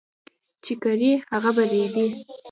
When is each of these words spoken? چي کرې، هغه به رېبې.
چي 0.63 0.73
کرې، 0.81 1.11
هغه 1.31 1.51
به 1.55 1.63
رېبې. 1.71 2.05